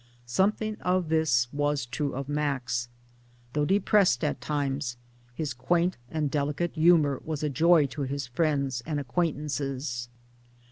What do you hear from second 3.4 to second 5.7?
Though depressed at times his